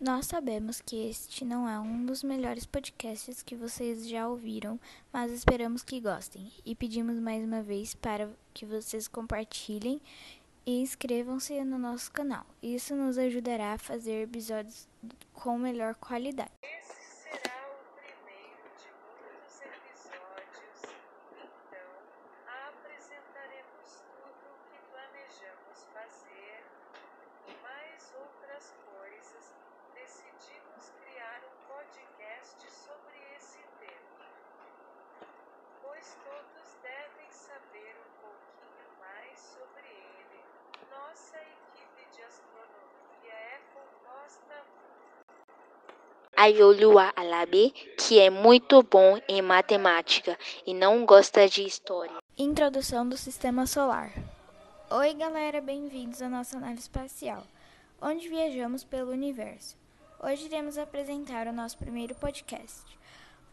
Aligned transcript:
Nós 0.00 0.24
sabemos 0.26 0.80
que 0.80 0.96
este 1.10 1.44
não 1.44 1.68
é 1.68 1.78
um 1.78 2.06
dos 2.06 2.22
melhores 2.22 2.64
podcasts 2.64 3.42
que 3.42 3.54
vocês 3.54 4.08
já 4.08 4.26
ouviram, 4.26 4.80
mas 5.12 5.30
esperamos 5.30 5.82
que 5.82 6.00
gostem 6.00 6.50
e 6.64 6.74
pedimos 6.74 7.18
mais 7.18 7.44
uma 7.44 7.62
vez 7.62 7.94
para 7.94 8.30
que 8.54 8.64
vocês 8.64 9.06
compartilhem 9.06 10.00
e 10.64 10.80
inscrevam-se 10.80 11.62
no 11.64 11.78
nosso 11.78 12.10
canal. 12.12 12.46
Isso 12.62 12.96
nos 12.96 13.18
ajudará 13.18 13.74
a 13.74 13.78
fazer 13.78 14.22
episódios 14.22 14.88
com 15.34 15.58
melhor 15.58 15.94
qualidade. 15.96 16.50
Esse 16.62 17.28
será 17.28 17.60
o 17.68 17.76
primeiro 18.00 18.64
de 18.80 18.88
muitos 19.20 19.60
episódios, 19.60 20.80
então 21.44 21.88
apresentaremos 22.68 24.00
tudo 24.16 24.48
o 24.48 24.58
que 24.64 24.78
planejamos 24.92 25.84
fazer 25.92 26.64
e 27.48 27.52
mais 27.62 28.00
outras 28.16 28.72
coisas. 28.88 29.60
Decidimos 29.94 30.92
criar 31.02 31.40
um 31.44 31.56
podcast 31.68 32.58
sobre 32.70 33.16
esse 33.36 33.58
tema, 33.78 34.26
pois 36.00 36.16
todos 36.24 36.76
devem 36.82 37.30
saber 37.30 37.94
um 38.00 38.12
pouquinho 38.22 38.88
mais 38.98 39.38
sobre 39.38 39.86
ele. 39.86 40.40
Nossa 40.90 41.36
equipe 41.36 42.16
de 42.16 42.22
astronomia 42.22 43.32
é 43.32 43.60
composta 43.74 44.64
Ayolua 46.36 47.12
Alabi, 47.14 47.70
que 47.98 48.18
é 48.18 48.30
muito 48.30 48.82
bom 48.82 49.20
em 49.28 49.42
matemática 49.42 50.38
e 50.66 50.72
não 50.72 51.04
gosta 51.04 51.46
de 51.46 51.64
história. 51.66 52.16
Introdução 52.38 53.06
do 53.06 53.16
Sistema 53.16 53.66
Solar. 53.66 54.12
Oi, 54.90 55.14
galera, 55.14 55.60
bem-vindos 55.60 56.22
à 56.22 56.28
nossa 56.28 56.58
nave 56.58 56.78
espacial, 56.80 57.44
onde 58.00 58.28
viajamos 58.28 58.82
pelo 58.82 59.12
universo. 59.12 59.76
Hoje 60.18 60.46
iremos 60.46 60.78
apresentar 60.78 61.46
o 61.46 61.52
nosso 61.52 61.76
primeiro 61.76 62.14
podcast. 62.14 62.99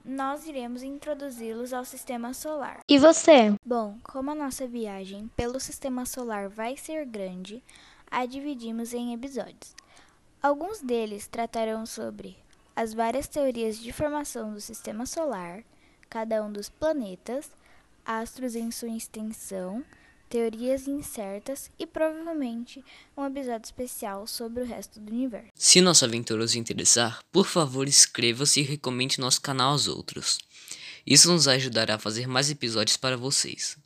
Nós 0.03 0.47
iremos 0.47 0.83
introduzi-los 0.83 1.73
ao 1.73 1.83
Sistema 1.83 2.33
Solar. 2.33 2.79
E 2.89 2.97
você? 2.97 3.53
Bom, 3.65 3.97
como 4.03 4.31
a 4.31 4.35
nossa 4.35 4.65
viagem 4.65 5.29
pelo 5.35 5.59
Sistema 5.59 6.05
Solar 6.05 6.49
vai 6.49 6.77
ser 6.77 7.05
grande, 7.05 7.61
a 8.09 8.25
dividimos 8.25 8.93
em 8.93 9.13
episódios. 9.13 9.75
Alguns 10.41 10.81
deles 10.81 11.27
tratarão 11.27 11.85
sobre 11.85 12.37
as 12.75 12.93
várias 12.93 13.27
teorias 13.27 13.77
de 13.77 13.91
formação 13.91 14.53
do 14.53 14.61
Sistema 14.61 15.05
Solar, 15.05 15.63
cada 16.09 16.43
um 16.43 16.51
dos 16.51 16.69
planetas, 16.69 17.51
astros 18.05 18.55
em 18.55 18.71
sua 18.71 18.89
extensão, 18.89 19.83
teorias 20.29 20.87
incertas 20.87 21.69
e 21.79 21.85
provavelmente 21.85 22.83
um 23.15 23.25
episódio 23.25 23.65
especial 23.65 24.27
sobre 24.27 24.63
o 24.63 24.65
resto 24.65 24.99
do 24.99 25.11
universo. 25.11 25.51
Se 25.55 25.81
nossa 25.81 26.05
aventura 26.05 26.43
os 26.43 26.55
interessar, 26.55 27.21
por 27.31 27.45
favor 27.45 27.87
inscreva-se 27.87 28.59
e 28.59 28.63
recomende 28.63 29.19
nosso 29.19 29.41
canal 29.41 29.71
aos 29.71 29.87
outros. 29.87 30.39
Isso 31.05 31.31
nos 31.31 31.47
ajudará 31.47 31.95
a 31.95 31.99
fazer 31.99 32.27
mais 32.27 32.51
episódios 32.51 32.97
para 32.97 33.15
vocês. 33.15 33.77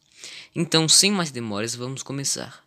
Então, 0.56 0.89
sem 0.89 1.12
mais 1.12 1.31
demoras, 1.31 1.75
vamos 1.75 2.03
começar. 2.03 2.64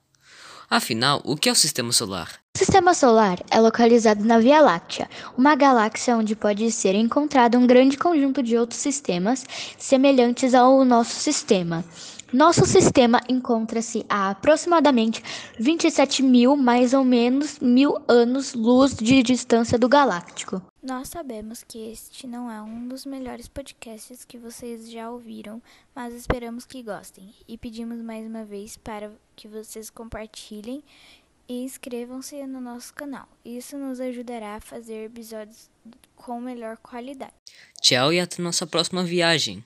Afinal, 0.70 1.20
o 1.24 1.36
que 1.36 1.48
é 1.48 1.52
o 1.52 1.54
Sistema 1.54 1.92
Solar? 1.92 2.40
O 2.54 2.58
Sistema 2.58 2.94
Solar 2.94 3.38
é 3.50 3.60
localizado 3.60 4.24
na 4.24 4.38
Via 4.38 4.60
Láctea, 4.60 5.08
uma 5.36 5.54
galáxia 5.54 6.16
onde 6.16 6.34
pode 6.34 6.70
ser 6.72 6.94
encontrado 6.94 7.58
um 7.58 7.66
grande 7.66 7.98
conjunto 7.98 8.42
de 8.42 8.56
outros 8.56 8.80
sistemas 8.80 9.44
semelhantes 9.76 10.54
ao 10.54 10.84
nosso 10.84 11.14
sistema. 11.14 11.84
Nosso 12.34 12.66
sistema 12.66 13.20
encontra-se 13.28 14.04
a 14.08 14.30
aproximadamente 14.30 15.22
27 15.56 16.20
mil, 16.20 16.56
mais 16.56 16.92
ou 16.92 17.04
menos, 17.04 17.60
mil 17.60 17.96
anos-luz 18.08 18.96
de 18.96 19.22
distância 19.22 19.78
do 19.78 19.88
galáctico. 19.88 20.60
Nós 20.82 21.10
sabemos 21.10 21.62
que 21.62 21.78
este 21.92 22.26
não 22.26 22.50
é 22.50 22.60
um 22.60 22.88
dos 22.88 23.06
melhores 23.06 23.46
podcasts 23.46 24.24
que 24.24 24.36
vocês 24.36 24.90
já 24.90 25.08
ouviram, 25.08 25.62
mas 25.94 26.12
esperamos 26.12 26.66
que 26.66 26.82
gostem 26.82 27.32
e 27.46 27.56
pedimos 27.56 28.02
mais 28.02 28.26
uma 28.26 28.44
vez 28.44 28.76
para 28.76 29.12
que 29.36 29.46
vocês 29.46 29.88
compartilhem 29.88 30.82
e 31.48 31.62
inscrevam-se 31.62 32.44
no 32.48 32.60
nosso 32.60 32.92
canal. 32.94 33.28
Isso 33.44 33.78
nos 33.78 34.00
ajudará 34.00 34.56
a 34.56 34.60
fazer 34.60 35.04
episódios 35.04 35.70
com 36.16 36.40
melhor 36.40 36.78
qualidade. 36.78 37.32
Tchau 37.80 38.12
e 38.12 38.18
até 38.18 38.42
nossa 38.42 38.66
próxima 38.66 39.04
viagem. 39.04 39.62